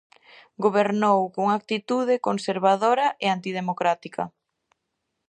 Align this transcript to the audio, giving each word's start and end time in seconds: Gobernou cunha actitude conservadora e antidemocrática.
Gobernou 0.63 1.19
cunha 1.33 1.57
actitude 1.59 2.23
conservadora 2.27 3.07
e 3.25 3.27
antidemocrática. 3.35 4.23